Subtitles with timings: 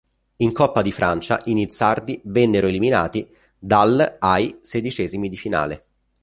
[0.37, 5.83] In Coppa di Francia i nizzardi vennero eliminati dal ai sedicesimi di finale.